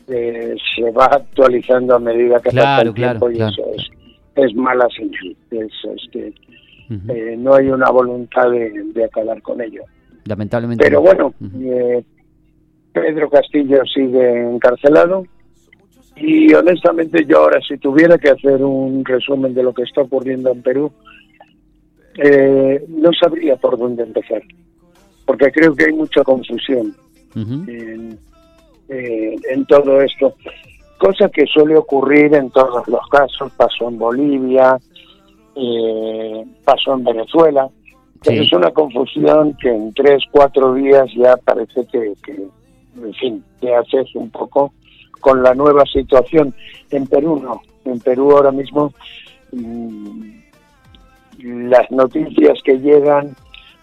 eh, 0.08 0.56
se 0.75 0.90
va 0.90 1.06
actualizando 1.06 1.96
a 1.96 2.00
medida 2.00 2.38
que 2.40 2.50
pasa 2.50 2.52
Claro, 2.52 2.90
el 2.90 2.96
claro, 2.96 3.20
tiempo 3.20 3.30
y 3.30 3.36
claro. 3.36 3.52
eso 3.52 3.72
es, 3.75 3.90
es 4.50 4.56
mala 4.56 4.88
señal. 4.98 5.36
Es, 5.52 5.72
es 5.96 6.10
que 6.12 6.34
eh, 6.90 7.36
no 7.38 7.54
hay 7.54 7.68
una 7.68 7.92
voluntad 7.92 8.50
de, 8.50 8.72
de 8.96 9.04
acabar 9.06 9.44
con 9.44 9.62
ello. 9.62 9.84
Lamentablemente. 10.25 10.84
Pero 10.84 11.02
no. 11.02 11.06
bueno, 11.06 11.34
eh, 11.62 12.04
Pedro 12.94 13.30
Castillo 13.30 13.84
sigue 13.94 14.42
encarcelado 14.42 15.28
Y 16.15 16.53
honestamente 16.53 17.25
yo 17.25 17.39
ahora 17.39 17.60
si 17.67 17.77
tuviera 17.77 18.17
que 18.17 18.29
hacer 18.29 18.63
un 18.63 19.03
resumen 19.03 19.53
de 19.53 19.63
lo 19.63 19.74
que 19.74 19.84
está 19.84 20.01
ocurriendo 20.01 20.51
en 20.51 20.62
Perú, 20.62 20.91
eh, 22.17 22.86
no 22.88 23.12
sabría 23.13 23.57
por 23.57 23.77
dónde 23.77 24.03
empezar, 24.03 24.41
porque 25.25 25.51
creo 25.51 25.75
que 25.75 25.86
hay 25.86 25.93
mucha 25.93 26.24
confusión 26.24 26.95
en, 27.36 28.17
eh, 28.88 29.36
en 29.51 29.65
todo 29.65 30.00
esto, 30.01 30.36
cosa 30.98 31.27
que 31.27 31.45
suele 31.48 31.75
ocurrir 31.75 32.34
en 32.34 32.50
todos 32.51 32.88
los 32.88 33.05
casos, 33.10 33.51
pasó 33.57 33.89
en 33.89 33.98
Bolivia, 33.98 34.77
eh, 35.55 36.45
pasó 36.63 36.93
en 36.93 37.03
Venezuela, 37.03 37.69
pero 38.24 38.41
es 38.41 38.53
una 38.53 38.72
confusión 38.72 39.55
que 39.62 39.69
en 39.69 39.93
tres, 39.93 40.24
cuatro 40.31 40.74
días 40.74 41.07
ya 41.15 41.36
parece 41.38 41.86
que, 41.91 42.13
que 42.24 42.48
en 43.03 43.13
fin, 43.15 43.43
te 43.60 43.75
haces 43.75 44.15
un 44.15 44.29
poco 44.29 44.74
con 45.25 45.41
la 45.41 45.55
nueva 45.55 45.84
situación. 45.91 46.53
En 46.91 47.08
Perú 47.08 47.41
no, 47.44 47.60
en 47.84 48.00
Perú 48.00 48.29
ahora 48.29 48.51
mismo 48.51 48.94
mm, 49.51 50.29
las 51.39 51.89
noticias 51.89 52.60
que 52.63 52.77
llegan 52.77 53.36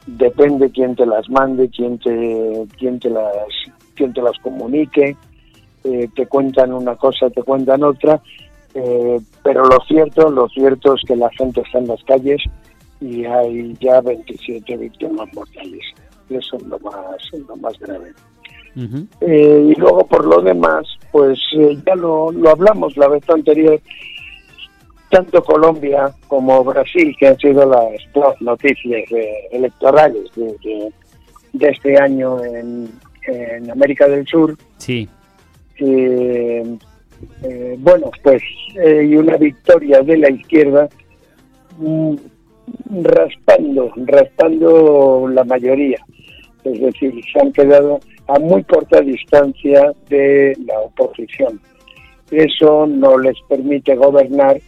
depende 0.06 0.70
quién 0.70 0.94
te 0.94 1.04
las 1.04 1.28
mande, 1.28 1.68
quién 1.68 1.98
te, 1.98 2.64
quién 2.78 3.00
te 3.00 3.10
las, 3.10 3.48
quién 3.96 4.12
te 4.12 4.22
las 4.22 4.38
comunique, 4.38 5.16
eh, 5.82 6.08
te 6.14 6.26
cuentan 6.26 6.72
una 6.72 6.94
cosa, 6.94 7.28
te 7.28 7.42
cuentan 7.42 7.82
otra, 7.82 8.22
eh, 8.74 9.18
pero 9.42 9.64
lo 9.64 9.80
cierto, 9.88 10.30
lo 10.30 10.48
cierto 10.48 10.94
es 10.94 11.02
que 11.04 11.16
la 11.16 11.30
gente 11.30 11.62
está 11.62 11.78
en 11.78 11.88
las 11.88 12.04
calles 12.04 12.40
y 13.00 13.24
hay 13.24 13.76
ya 13.80 14.00
27 14.00 14.76
víctimas 14.76 15.28
mortales. 15.34 15.84
Eso 16.30 16.56
es 16.56 16.62
lo 16.62 16.78
más, 16.78 17.18
lo 17.48 17.56
más 17.56 17.76
grave. 17.80 18.12
Eh, 18.74 19.66
y 19.70 19.74
luego 19.78 20.06
por 20.06 20.24
lo 20.24 20.40
demás, 20.40 20.86
pues 21.10 21.38
eh, 21.58 21.76
ya 21.86 21.94
lo, 21.94 22.32
lo 22.32 22.50
hablamos 22.50 22.96
la 22.96 23.08
vez 23.08 23.22
anterior, 23.28 23.78
tanto 25.10 25.42
Colombia 25.44 26.10
como 26.26 26.64
Brasil, 26.64 27.14
que 27.18 27.28
han 27.28 27.38
sido 27.38 27.68
las 27.68 28.40
noticias 28.40 29.02
eh, 29.12 29.48
electorales 29.52 30.24
de, 30.34 30.90
de, 31.52 31.68
este 31.68 32.00
año 32.00 32.42
en, 32.42 32.88
en, 33.26 33.70
América 33.70 34.08
del 34.08 34.26
Sur. 34.26 34.56
Sí. 34.78 35.06
bueno, 37.78 38.10
pues 38.22 38.42
y 38.74 39.16
una 39.16 39.36
victoria 39.36 40.00
de 40.00 40.16
la 40.16 40.30
izquierda 40.30 40.88
mm, 41.78 42.14
raspando, 43.02 43.92
raspando 44.06 45.28
la 45.30 45.44
mayoría. 45.44 45.98
Es 46.64 46.80
decir, 46.80 47.12
se 47.32 47.40
han 47.40 47.52
quedado 47.52 48.00
a 48.34 48.38
muy 48.38 48.64
corta 48.64 49.00
distancia 49.00 49.92
de 50.08 50.56
la 50.66 50.80
oposición. 50.80 51.60
Eso 52.30 52.86
no 52.86 53.18
les 53.18 53.36
permite 53.46 53.94
gobernar 53.94 54.58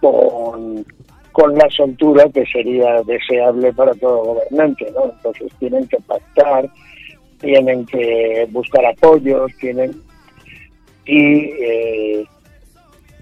con, 0.00 0.86
con 1.32 1.54
la 1.54 1.68
soltura 1.70 2.28
que 2.32 2.44
sería 2.46 3.02
deseable 3.02 3.72
para 3.72 3.92
todo 3.94 4.24
gobernante, 4.24 4.86
¿no? 4.94 5.12
Entonces 5.12 5.52
tienen 5.58 5.88
que 5.88 5.98
pactar, 6.06 6.70
tienen 7.40 7.84
que 7.86 8.46
buscar 8.52 8.86
apoyos, 8.86 9.50
tienen 9.58 9.90
y 11.04 11.50
eh, 11.60 12.24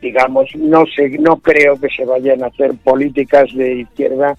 digamos 0.02 0.54
no 0.56 0.84
sé, 0.94 1.08
no 1.18 1.38
creo 1.38 1.80
que 1.80 1.88
se 1.88 2.04
vayan 2.04 2.42
a 2.42 2.48
hacer 2.48 2.74
políticas 2.84 3.48
de 3.54 3.80
izquierda 3.80 4.36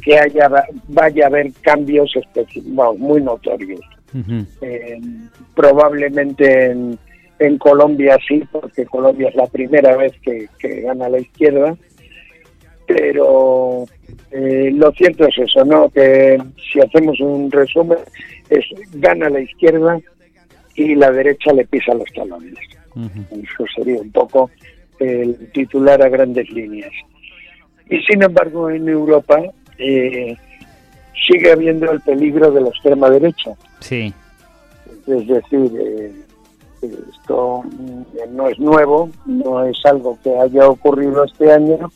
que 0.00 0.16
haya 0.16 0.48
vaya 0.86 1.24
a 1.24 1.26
haber 1.26 1.52
cambios 1.62 2.14
específicos 2.14 2.96
muy 2.98 3.20
notorios 3.20 3.80
eh, 4.60 5.00
probablemente 5.54 6.70
en, 6.70 6.98
en, 7.38 7.58
Colombia 7.58 8.18
sí, 8.26 8.42
porque 8.50 8.86
Colombia 8.86 9.28
es 9.28 9.34
la 9.34 9.46
primera 9.46 9.96
vez 9.96 10.12
que, 10.20 10.48
gana 10.82 11.08
la 11.08 11.18
izquierda, 11.18 11.76
pero 12.86 13.84
eh, 14.30 14.70
lo 14.72 14.92
cierto 14.92 15.26
es 15.26 15.38
eso, 15.38 15.64
¿no? 15.64 15.88
Que 15.90 16.38
si 16.72 16.80
hacemos 16.80 17.20
un 17.20 17.50
resumen, 17.50 17.98
es 18.48 18.64
gana 18.94 19.28
la 19.28 19.40
izquierda 19.40 20.00
y 20.74 20.94
la 20.94 21.10
derecha 21.10 21.52
le 21.52 21.66
pisa 21.66 21.94
los 21.94 22.10
talones. 22.12 22.54
Eso 23.30 23.64
sería 23.74 24.00
un 24.00 24.10
poco 24.10 24.50
el 24.98 25.50
titular 25.52 26.00
a 26.02 26.08
grandes 26.08 26.48
líneas. 26.50 26.92
Y 27.88 28.00
sin 28.02 28.22
embargo, 28.22 28.70
en 28.70 28.88
Europa 28.88 29.42
eh, 29.78 30.36
sigue 31.26 31.52
habiendo 31.52 31.90
el 31.90 32.00
peligro 32.00 32.50
de 32.50 32.60
la 32.60 32.68
extrema 32.68 33.10
derecha. 33.10 33.52
Sí. 33.80 34.12
Es 35.06 35.26
decir, 35.26 35.72
eh, 35.78 36.12
esto 36.82 37.62
no 38.30 38.48
es 38.48 38.58
nuevo, 38.58 39.10
no 39.24 39.64
es 39.64 39.78
algo 39.84 40.18
que 40.22 40.36
haya 40.36 40.68
ocurrido 40.68 41.24
este 41.24 41.52
año, 41.52 41.90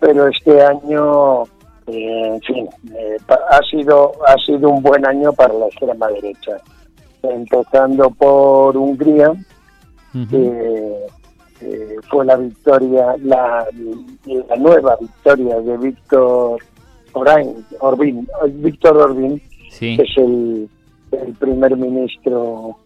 pero 0.00 0.28
este 0.28 0.62
año, 0.62 1.44
eh, 1.86 2.34
en 2.34 2.40
fin, 2.42 2.68
eh, 2.94 3.16
ha 3.28 3.60
sido 3.70 4.12
ha 4.26 4.36
sido 4.44 4.70
un 4.70 4.82
buen 4.82 5.06
año 5.06 5.32
para 5.32 5.54
la 5.54 5.66
extrema 5.66 6.08
derecha, 6.08 6.56
empezando 7.22 8.10
por 8.10 8.76
Hungría, 8.76 9.32
que 10.30 11.06
fue 12.10 12.24
la 12.24 12.36
victoria, 12.36 13.14
la, 13.22 13.66
la 14.48 14.56
nueva 14.56 14.96
victoria 15.00 15.60
de 15.60 15.76
Víctor 15.76 16.60
Orbín, 17.12 18.28
Víctor 18.54 18.96
Orbín, 18.96 19.40
que 19.78 19.94
es 19.94 20.16
el, 20.16 20.68
el 21.12 21.32
primer 21.34 21.76
ministro, 21.76 22.76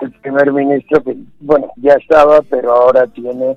el 0.00 0.10
primer 0.12 0.52
ministro 0.52 1.02
que, 1.02 1.16
bueno, 1.40 1.68
ya 1.76 1.94
estaba, 1.94 2.42
pero 2.42 2.72
ahora 2.72 3.06
tiene 3.06 3.56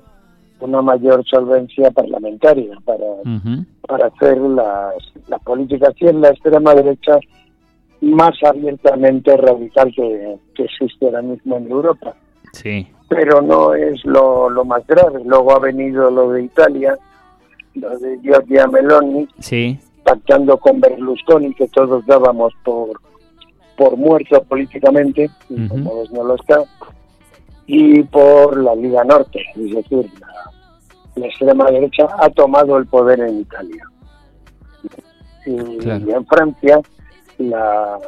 una 0.60 0.82
mayor 0.82 1.24
solvencia 1.26 1.90
parlamentaria 1.90 2.76
para, 2.84 3.06
para 3.86 4.06
hacer 4.06 4.38
las, 4.38 4.94
las 5.28 5.42
políticas 5.42 5.94
y 5.98 6.06
en 6.06 6.20
la 6.22 6.30
extrema 6.30 6.74
derecha 6.74 7.18
más 8.00 8.34
abiertamente 8.42 9.36
radical 9.36 9.92
que, 9.94 10.36
que 10.54 10.64
existe 10.64 11.06
ahora 11.06 11.22
mismo 11.22 11.56
en 11.56 11.70
Europa. 11.70 12.14
Sí. 12.52 12.86
Pero 13.08 13.42
no 13.42 13.74
es 13.74 14.04
lo, 14.04 14.48
lo 14.48 14.64
más 14.64 14.86
grave. 14.86 15.22
Luego 15.24 15.52
ha 15.52 15.58
venido 15.58 16.10
lo 16.10 16.30
de 16.32 16.44
Italia, 16.44 16.96
lo 17.74 17.98
de 17.98 18.18
Giorgia 18.20 18.66
Meloni, 18.66 19.28
sí 19.38 19.78
pactando 20.06 20.56
con 20.58 20.80
Berlusconi, 20.80 21.52
que 21.54 21.66
todos 21.66 22.06
dábamos 22.06 22.52
por, 22.64 23.00
por 23.76 23.96
muerto 23.96 24.40
políticamente, 24.44 25.28
y 25.50 25.66
como 25.66 26.04
no 26.12 26.22
lo 26.22 26.36
está, 26.36 26.62
y 27.66 28.04
por 28.04 28.56
la 28.62 28.76
Liga 28.76 29.02
Norte, 29.02 29.42
es 29.56 29.74
decir, 29.74 30.08
la, 31.16 31.26
extrema 31.26 31.68
derecha 31.72 32.06
ha 32.20 32.30
tomado 32.30 32.78
el 32.78 32.86
poder 32.86 33.18
en 33.18 33.40
Italia. 33.40 33.84
Y, 35.44 35.88
en 35.88 36.26
Francia, 36.26 36.80
la, 37.38 37.98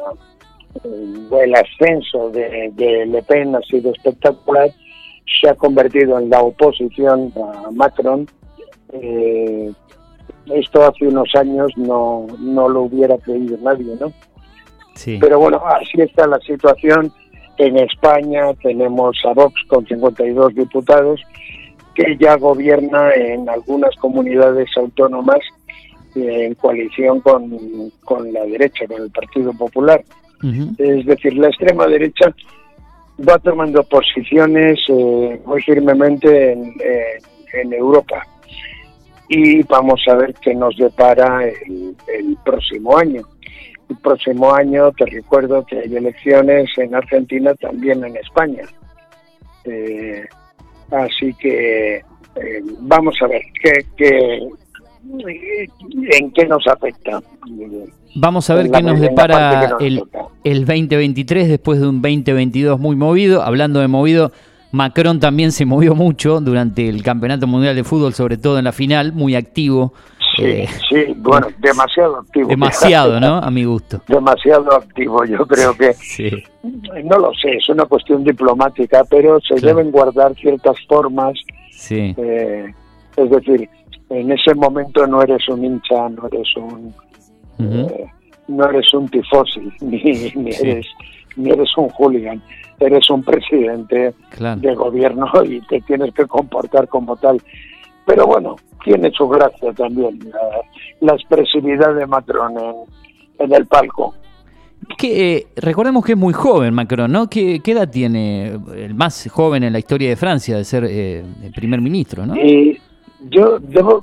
el 0.85 1.55
ascenso 1.55 2.29
de, 2.29 2.71
de, 2.75 3.05
Le 3.07 3.21
Pen 3.23 3.57
ha 3.57 3.61
sido 3.63 3.91
espectacular, 3.91 4.71
se 5.41 5.49
ha 5.49 5.55
convertido 5.55 6.17
en 6.17 6.29
la 6.29 6.39
oposición 6.41 7.33
a 7.35 7.71
Macron, 7.71 8.25
eh, 8.93 9.71
esto 10.47 10.83
hace 10.83 11.07
unos 11.07 11.29
años 11.35 11.71
no, 11.77 12.27
no 12.39 12.69
lo 12.69 12.81
hubiera 12.83 13.17
creído 13.17 13.57
nadie, 13.61 13.95
¿no? 13.99 14.11
Sí. 14.95 15.17
Pero 15.19 15.39
bueno, 15.39 15.61
así 15.65 16.01
está 16.01 16.27
la 16.27 16.39
situación. 16.39 17.11
En 17.57 17.77
España 17.77 18.53
tenemos 18.61 19.17
a 19.25 19.33
Vox 19.33 19.53
con 19.67 19.85
52 19.85 20.55
diputados 20.55 21.21
que 21.93 22.17
ya 22.17 22.37
gobierna 22.37 23.11
en 23.13 23.49
algunas 23.49 23.95
comunidades 23.97 24.69
autónomas 24.77 25.39
eh, 26.15 26.45
en 26.45 26.55
coalición 26.55 27.19
con, 27.21 27.57
con 28.03 28.31
la 28.33 28.45
derecha, 28.45 28.87
con 28.87 29.01
el 29.01 29.11
Partido 29.11 29.53
Popular. 29.53 30.03
Es 30.77 31.05
decir, 31.05 31.33
la 31.35 31.49
extrema 31.49 31.85
derecha 31.85 32.33
va 33.27 33.37
tomando 33.39 33.83
posiciones 33.83 34.79
eh, 34.87 35.41
muy 35.45 35.61
firmemente 35.61 36.53
en, 36.53 36.63
eh, 36.81 37.19
en 37.61 37.73
Europa 37.73 38.25
y 39.29 39.61
vamos 39.63 40.01
a 40.07 40.15
ver 40.15 40.33
qué 40.41 40.55
nos 40.55 40.75
depara 40.75 41.47
el, 41.47 41.95
próximo 42.43 42.97
año. 42.97 43.21
El 43.87 43.97
próximo 43.97 44.53
año 44.53 44.91
te 44.91 45.05
recuerdo 45.05 45.63
que 45.65 45.79
hay 45.79 45.95
elecciones 45.95 46.69
en 46.77 46.95
Argentina, 46.95 47.53
también 47.53 48.03
en 48.03 48.17
España. 48.17 48.63
Eh, 49.65 50.25
así 50.91 51.33
que 51.35 51.97
eh, 51.97 52.03
vamos 52.79 53.15
a 53.21 53.27
ver 53.27 53.41
qué, 53.61 53.85
qué, 53.95 54.39
en 56.17 56.31
qué 56.31 56.45
nos 56.47 56.65
afecta. 56.67 57.21
Vamos 58.15 58.49
a 58.49 58.55
ver 58.55 58.71
qué 58.71 58.81
nos 58.81 58.99
depara 58.99 59.77
el, 59.79 60.03
el 60.43 60.65
2023 60.65 61.49
después 61.49 61.79
de 61.79 61.87
un 61.87 62.01
2022 62.01 62.79
muy 62.79 62.95
movido. 62.95 63.43
Hablando 63.43 63.79
de 63.79 63.87
movido, 63.87 64.31
Macron 64.71 65.19
también 65.19 65.51
se 65.51 65.65
movió 65.65 65.95
mucho 65.95 66.41
durante 66.41 66.87
el 66.87 67.01
Campeonato 67.03 67.47
Mundial 67.47 67.75
de 67.75 67.83
Fútbol, 67.83 68.13
sobre 68.13 68.37
todo 68.37 68.59
en 68.59 68.65
la 68.65 68.71
final, 68.71 69.13
muy 69.13 69.35
activo 69.35 69.93
Sí, 70.35 70.43
eh, 70.45 70.67
sí, 70.89 71.13
bueno, 71.17 71.47
demasiado 71.59 72.17
activo. 72.17 72.47
Demasiado, 72.47 73.19
¿no? 73.21 73.37
A 73.37 73.49
mi 73.49 73.63
gusto. 73.63 74.01
Demasiado 74.07 74.73
activo, 74.73 75.25
yo 75.25 75.45
creo 75.45 75.73
que... 75.73 75.93
Sí. 75.93 76.31
No 76.63 77.17
lo 77.17 77.33
sé, 77.33 77.55
es 77.55 77.69
una 77.69 77.85
cuestión 77.85 78.23
diplomática, 78.23 79.03
pero 79.09 79.39
se 79.41 79.55
deben 79.65 79.91
guardar 79.91 80.35
ciertas 80.35 80.77
formas. 80.87 81.33
Sí. 81.71 82.13
Eh, 82.17 82.73
es 83.15 83.29
decir, 83.29 83.69
en 84.09 84.31
ese 84.31 84.53
momento 84.55 85.05
no 85.07 85.21
eres 85.21 85.47
un 85.49 85.65
hincha, 85.65 86.09
no 86.09 86.27
eres 86.27 86.47
un... 86.55 86.93
Eh, 87.59 88.05
no 88.47 88.67
eres 88.69 88.93
un 88.93 89.07
tifosi, 89.09 89.61
ni, 89.81 90.31
ni 90.35 90.51
eres 90.51 90.87
ni 91.35 91.51
eres 91.51 91.69
un 91.77 91.89
hooligan, 91.89 92.41
eres 92.79 93.09
un 93.09 93.23
presidente 93.23 94.13
de 94.37 94.75
gobierno 94.75 95.27
y 95.45 95.61
te 95.61 95.81
tienes 95.81 96.13
que 96.13 96.25
comportar 96.25 96.87
como 96.87 97.15
tal. 97.17 97.41
Pero 98.05 98.25
bueno, 98.25 98.55
tiene 98.83 99.11
su 99.11 99.27
gracia 99.27 99.71
también 99.73 100.19
la, 101.01 101.13
expresividad 101.13 101.93
de 101.95 102.07
Macron 102.07 102.53
en, 103.37 103.53
el 103.53 103.67
palco. 103.67 104.15
Que, 104.97 105.35
eh, 105.35 105.47
recordemos 105.57 106.03
que 106.03 106.13
es 106.13 106.17
muy 106.17 106.33
joven 106.33 106.73
Macron, 106.73 107.11
¿no? 107.11 107.29
¿Qué, 107.29 107.61
edad 107.63 107.89
tiene 107.89 108.59
el 108.75 108.95
más 108.95 109.29
joven 109.29 109.63
en 109.63 109.73
la 109.73 109.79
historia 109.79 110.09
de 110.09 110.15
Francia 110.15 110.57
de 110.57 110.63
ser 110.63 110.85
eh, 110.85 111.23
el 111.43 111.51
primer 111.51 111.81
ministro, 111.81 112.25
¿no? 112.25 112.35
Y 112.35 112.79
yo 113.29 113.59
debo, 113.59 113.99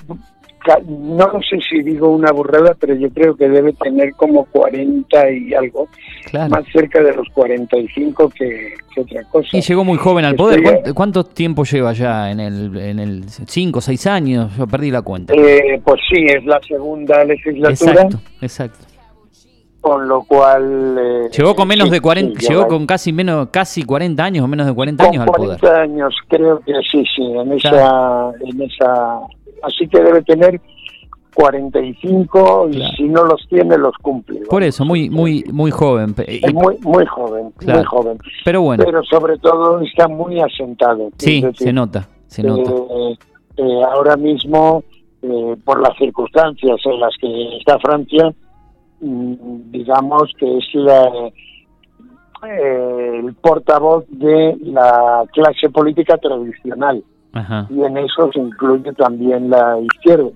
no 0.87 1.41
sé 1.49 1.59
si 1.69 1.83
digo 1.83 2.09
una 2.09 2.33
burrada, 2.33 2.77
pero 2.79 2.95
yo 2.95 3.09
creo 3.11 3.37
que 3.37 3.49
debe 3.49 3.73
tener 3.75 4.13
como 4.15 4.45
40 4.47 5.31
y 5.31 5.55
algo, 5.55 5.89
más 6.33 6.65
cerca 6.73 7.03
de 7.03 7.15
los 7.15 7.29
45 7.31 8.31
que, 8.31 8.75
que 8.95 9.01
otra 9.01 9.23
cosa. 9.25 9.49
Y 9.53 9.61
llegó 9.61 9.85
muy 9.85 9.99
joven 9.99 10.25
al 10.25 10.35
poder. 10.35 10.83
¿Cuánto, 10.95 11.25
tiempo 11.25 11.65
lleva 11.65 11.93
ya 11.93 12.31
en 12.31 12.41
el, 12.41 12.77
en 12.77 12.99
el 12.99 13.25
5 13.29 13.79
o 13.79 13.83
6 13.83 14.07
años? 14.07 14.57
Yo 14.57 14.67
perdí 14.67 14.91
la 14.91 15.03
cuenta. 15.03 15.35
Eh, 15.35 15.81
pues 15.85 16.01
sí, 16.09 16.25
es 16.27 16.45
la 16.45 16.61
segunda 16.63 17.25
legislatura. 17.25 17.93
Exacto, 17.93 18.19
exacto. 18.41 18.79
Con 19.81 20.09
lo 20.09 20.25
cual... 20.25 20.99
Eh, 20.99 21.31
llegó 21.37 21.55
con 21.55 21.69
menos 21.69 21.91
de 21.91 22.01
40, 22.01 22.41
llegó 22.41 22.67
con 22.67 22.87
casi 22.87 23.13
menos 23.13 23.51
casi 23.51 23.85
40 23.85 24.25
años 24.25 24.45
o 24.45 24.49
menos 24.49 24.67
de 24.67 24.75
40 24.75 25.05
años 25.05 25.23
al 25.23 25.27
poder. 25.27 25.61
40 25.61 25.81
años, 25.81 26.15
creo 26.27 26.59
que 26.61 26.73
sí, 26.91 27.05
sí, 27.15 27.23
en 27.23 27.53
esa 27.53 28.33
en 28.41 28.63
esa 28.63 29.21
así 29.63 29.89
que 29.89 30.01
debe 30.01 30.23
tener 30.23 30.61
45 31.37 32.71
y 32.73 32.83
si 32.97 33.03
no 33.05 33.25
los 33.25 33.47
tiene 33.49 33.77
los 33.77 33.95
cumple. 34.01 34.41
Por 34.49 34.63
eso, 34.63 34.87
muy 34.87 35.11
muy 35.11 35.45
muy 35.53 35.71
joven. 35.71 36.15
Es 36.27 36.53
muy 36.55 36.79
muy 36.81 37.05
joven, 37.05 37.53
muy 37.65 37.85
joven. 37.85 38.19
Pero 38.45 38.63
bueno. 38.63 38.83
Pero 38.85 39.05
sobre 39.05 39.39
todo 39.39 39.81
está 39.83 40.09
muy 40.09 40.41
asentado. 40.41 41.11
Sí, 41.19 41.45
se 41.55 41.73
nota, 41.75 42.09
se 42.27 42.43
nota. 42.43 42.71
Eh, 42.73 43.19
eh, 43.59 43.83
ahora 43.93 44.17
mismo, 44.17 44.83
eh, 45.21 45.57
por 45.63 45.81
las 45.81 45.97
circunstancias 45.99 46.79
en 46.87 47.01
las 47.01 47.15
que 47.21 47.59
está 47.59 47.79
Francia, 47.81 48.35
mm, 49.01 49.71
digamos 49.71 50.33
que 50.39 50.57
es 50.57 50.65
la, 50.73 51.31
el 52.49 53.35
portavoz 53.35 54.07
de 54.09 54.57
la 54.63 55.25
clase 55.35 55.69
política 55.69 56.17
tradicional 56.17 57.05
y 57.69 57.83
en 57.83 57.97
eso 57.99 58.31
se 58.33 58.41
incluye 58.41 58.93
también 58.95 59.51
la 59.51 59.79
izquierda. 59.81 60.31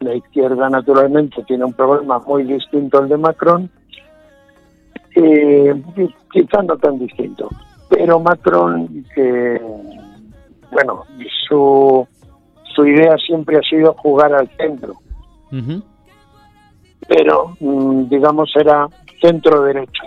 La 0.00 0.14
izquierda, 0.14 0.68
naturalmente, 0.68 1.42
tiene 1.44 1.64
un 1.64 1.72
problema 1.72 2.18
muy 2.18 2.44
distinto 2.44 2.98
al 2.98 3.08
de 3.08 3.16
Macron, 3.16 3.70
eh, 5.14 5.82
quizá 6.30 6.62
no 6.62 6.76
tan 6.76 6.98
distinto, 6.98 7.48
pero 7.88 8.20
Macron, 8.20 9.04
que, 9.14 9.58
bueno, 10.70 11.04
su, 11.48 12.06
su 12.74 12.86
idea 12.86 13.16
siempre 13.16 13.56
ha 13.56 13.62
sido 13.62 13.94
jugar 13.94 14.34
al 14.34 14.48
centro, 14.58 14.94
pero, 17.08 17.56
mm, 17.60 18.08
digamos, 18.08 18.52
era 18.56 18.88
centro-derecha. 19.22 20.02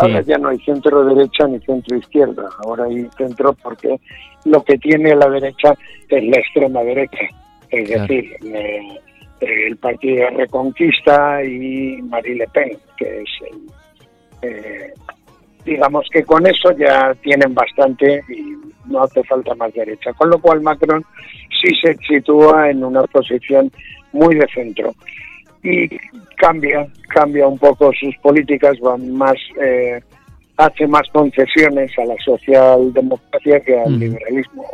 Ahora 0.00 0.20
ya 0.22 0.38
no 0.38 0.48
hay 0.48 0.58
centro 0.60 1.04
derecha 1.04 1.46
ni 1.46 1.58
centro 1.60 1.96
izquierda, 1.96 2.48
ahora 2.64 2.84
hay 2.84 3.08
centro 3.16 3.52
porque 3.54 3.98
lo 4.44 4.62
que 4.62 4.78
tiene 4.78 5.14
la 5.14 5.28
derecha 5.28 5.74
es 6.08 6.24
la 6.24 6.38
extrema 6.38 6.82
derecha, 6.82 7.28
es 7.70 7.88
decir, 7.88 8.36
eh, 8.44 8.98
el 9.40 9.76
Partido 9.76 10.16
de 10.16 10.30
Reconquista 10.30 11.42
y 11.44 12.00
Marie 12.02 12.36
Le 12.36 12.48
Pen, 12.48 12.78
que 12.96 13.20
es 13.22 13.30
el, 13.50 14.50
eh, 14.50 14.92
digamos 15.64 16.06
que 16.12 16.22
con 16.24 16.46
eso 16.46 16.72
ya 16.72 17.14
tienen 17.22 17.54
bastante 17.54 18.22
y 18.28 18.54
no 18.90 19.02
hace 19.02 19.22
falta 19.24 19.54
más 19.54 19.72
derecha, 19.74 20.12
con 20.14 20.30
lo 20.30 20.40
cual 20.40 20.60
Macron 20.62 21.04
sí 21.60 21.74
se 21.82 21.96
sitúa 22.06 22.70
en 22.70 22.84
una 22.84 23.02
posición 23.04 23.70
muy 24.12 24.34
de 24.36 24.46
centro 24.54 24.94
y 25.62 25.88
cambia, 26.36 26.86
cambia 27.08 27.46
un 27.46 27.58
poco 27.58 27.90
sus 27.98 28.16
políticas, 28.18 28.78
van 28.80 29.12
más, 29.12 29.36
eh, 29.60 30.00
hace 30.56 30.86
más 30.86 31.02
concesiones 31.12 31.90
a 31.98 32.04
la 32.04 32.16
socialdemocracia 32.24 33.60
que 33.60 33.78
al 33.78 33.98
liberalismo, 33.98 34.64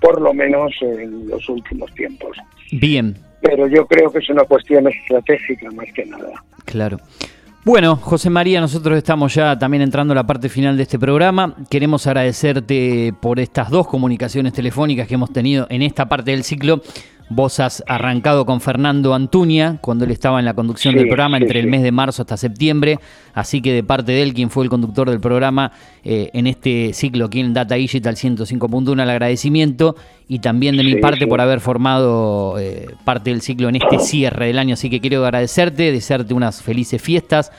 por 0.00 0.20
lo 0.20 0.32
menos 0.32 0.72
en 0.80 1.28
los 1.28 1.48
últimos 1.48 1.92
tiempos. 1.94 2.36
Bien. 2.72 3.16
Pero 3.42 3.68
yo 3.68 3.86
creo 3.86 4.10
que 4.10 4.18
es 4.18 4.28
una 4.30 4.44
cuestión 4.44 4.88
estratégica 4.88 5.70
más 5.70 5.86
que 5.92 6.06
nada. 6.06 6.42
Claro. 6.64 6.98
Bueno, 7.66 7.96
José 7.96 8.30
María, 8.30 8.60
nosotros 8.60 8.96
estamos 8.96 9.34
ya 9.34 9.58
también 9.58 9.82
entrando 9.82 10.12
a 10.12 10.14
la 10.14 10.24
parte 10.24 10.48
final 10.48 10.76
de 10.76 10.84
este 10.84 11.00
programa. 11.00 11.56
Queremos 11.68 12.06
agradecerte 12.06 13.12
por 13.20 13.40
estas 13.40 13.70
dos 13.70 13.88
comunicaciones 13.88 14.52
telefónicas 14.52 15.08
que 15.08 15.14
hemos 15.14 15.32
tenido 15.32 15.66
en 15.68 15.82
esta 15.82 16.08
parte 16.08 16.30
del 16.30 16.44
ciclo 16.44 16.80
Vos 17.28 17.58
has 17.58 17.82
arrancado 17.88 18.46
con 18.46 18.60
Fernando 18.60 19.12
Antuña 19.12 19.78
cuando 19.80 20.04
él 20.04 20.12
estaba 20.12 20.38
en 20.38 20.44
la 20.44 20.54
conducción 20.54 20.94
del 20.94 21.08
programa 21.08 21.38
entre 21.38 21.58
el 21.58 21.66
mes 21.66 21.82
de 21.82 21.90
marzo 21.90 22.22
hasta 22.22 22.36
septiembre, 22.36 23.00
así 23.34 23.60
que 23.60 23.72
de 23.72 23.82
parte 23.82 24.12
de 24.12 24.22
él, 24.22 24.32
quien 24.32 24.48
fue 24.48 24.62
el 24.62 24.70
conductor 24.70 25.10
del 25.10 25.18
programa 25.18 25.72
eh, 26.04 26.30
en 26.34 26.46
este 26.46 26.92
ciclo 26.92 27.24
aquí 27.24 27.40
en 27.40 27.52
Data 27.52 27.74
Digital 27.74 28.14
105.1, 28.14 29.02
el 29.02 29.10
agradecimiento 29.10 29.96
y 30.28 30.38
también 30.38 30.76
de 30.76 30.84
mi 30.84 30.96
parte 30.96 31.26
por 31.26 31.40
haber 31.40 31.58
formado 31.58 32.60
eh, 32.60 32.94
parte 33.04 33.30
del 33.30 33.40
ciclo 33.40 33.68
en 33.68 33.76
este 33.76 33.98
cierre 33.98 34.46
del 34.46 34.60
año, 34.60 34.74
así 34.74 34.88
que 34.88 35.00
quiero 35.00 35.24
agradecerte, 35.24 35.90
desearte 35.90 36.32
unas 36.32 36.62
felices 36.62 37.02
fiestas 37.02 37.50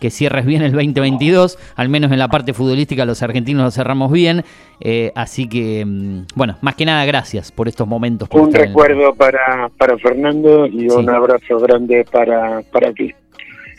que 0.00 0.10
cierres 0.10 0.44
bien 0.44 0.62
el 0.62 0.72
2022, 0.72 1.58
al 1.74 1.88
menos 1.88 2.12
en 2.12 2.18
la 2.18 2.28
parte 2.28 2.52
futbolística 2.52 3.04
los 3.04 3.22
argentinos 3.22 3.64
lo 3.64 3.70
cerramos 3.70 4.12
bien, 4.12 4.44
eh, 4.80 5.12
así 5.14 5.48
que, 5.48 5.84
mm, 5.84 6.26
bueno, 6.34 6.56
más 6.60 6.74
que 6.74 6.84
nada 6.84 7.04
gracias 7.04 7.50
por 7.52 7.68
estos 7.68 7.86
momentos. 7.86 8.28
un 8.32 8.52
recuerdo 8.52 9.14
para, 9.14 9.70
para 9.78 9.96
Fernando 9.98 10.66
y 10.66 10.88
un 10.88 11.08
abrazo 11.08 11.58
grande 11.58 12.04
para, 12.10 12.62
para 12.72 12.92
ti. 12.92 13.14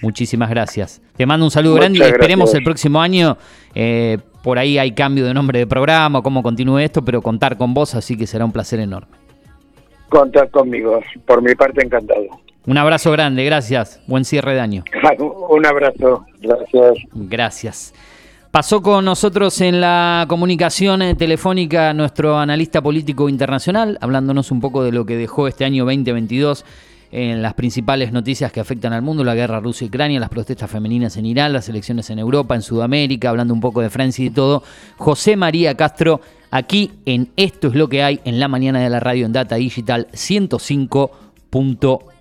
Muchísimas 0.01 0.49
gracias. 0.49 1.01
Te 1.15 1.25
mando 1.25 1.45
un 1.45 1.51
saludo 1.51 1.75
grande 1.75 1.99
y 1.99 2.01
esperemos 2.03 2.53
el 2.53 2.63
próximo 2.63 3.01
año. 3.01 3.37
Eh, 3.73 4.19
por 4.43 4.59
ahí 4.59 4.77
hay 4.77 4.91
cambio 4.91 5.25
de 5.25 5.33
nombre 5.33 5.59
de 5.59 5.67
programa, 5.67 6.21
cómo 6.21 6.43
continúe 6.43 6.79
esto, 6.79 7.03
pero 7.03 7.21
contar 7.21 7.57
con 7.57 7.73
vos, 7.73 7.95
así 7.95 8.15
que 8.15 8.27
será 8.27 8.45
un 8.45 8.51
placer 8.51 8.79
enorme. 8.79 9.11
Contar 10.09 10.49
conmigo, 10.51 11.01
por 11.25 11.41
mi 11.41 11.53
parte 11.55 11.83
encantado. 11.83 12.27
Un 12.67 12.77
abrazo 12.77 13.13
grande, 13.13 13.45
gracias. 13.45 14.01
Buen 14.07 14.25
cierre 14.25 14.53
de 14.53 14.59
año. 14.59 14.83
Un 15.49 15.65
abrazo, 15.65 16.25
gracias. 16.41 16.97
Gracias. 17.13 17.93
Pasó 18.51 18.81
con 18.81 19.05
nosotros 19.05 19.61
en 19.61 19.79
la 19.79 20.25
comunicación 20.27 21.15
telefónica 21.15 21.93
nuestro 21.93 22.37
analista 22.37 22.81
político 22.81 23.29
internacional, 23.29 23.97
hablándonos 24.01 24.51
un 24.51 24.59
poco 24.59 24.83
de 24.83 24.91
lo 24.91 25.05
que 25.05 25.15
dejó 25.15 25.47
este 25.47 25.63
año 25.63 25.85
2022 25.85 26.65
en 27.13 27.41
las 27.41 27.53
principales 27.53 28.11
noticias 28.11 28.51
que 28.51 28.59
afectan 28.59 28.91
al 28.91 29.01
mundo, 29.01 29.23
la 29.23 29.33
guerra 29.33 29.61
Rusia-Ucrania, 29.61 30.19
las 30.19 30.29
protestas 30.29 30.69
femeninas 30.69 31.15
en 31.15 31.25
Irán, 31.25 31.53
las 31.53 31.69
elecciones 31.69 32.09
en 32.09 32.19
Europa, 32.19 32.53
en 32.53 32.61
Sudamérica, 32.61 33.29
hablando 33.29 33.53
un 33.53 33.61
poco 33.61 33.79
de 33.79 33.89
Francia 33.89 34.25
y 34.25 34.29
todo. 34.29 34.61
José 34.97 35.37
María 35.37 35.75
Castro, 35.75 36.19
aquí 36.51 36.91
en 37.05 37.29
Esto 37.37 37.69
es 37.69 37.75
lo 37.75 37.87
que 37.87 38.03
hay 38.03 38.19
en 38.25 38.41
la 38.41 38.49
mañana 38.49 38.81
de 38.81 38.89
la 38.89 38.99
radio 38.99 39.25
en 39.25 39.31
Data 39.31 39.55
Digital 39.55 40.07
105.1. 40.11 42.16